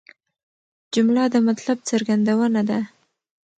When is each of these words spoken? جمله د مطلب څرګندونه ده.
جمله 0.93 1.23
د 1.33 1.35
مطلب 1.47 1.77
څرګندونه 1.89 2.61
ده. 2.69 2.79